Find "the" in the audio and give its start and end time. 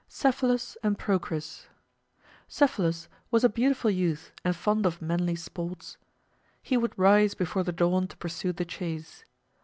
7.63-7.71, 8.51-8.65